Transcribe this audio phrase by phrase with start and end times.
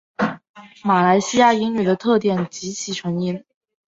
[0.83, 3.45] 马来西亚英语的特点及其成因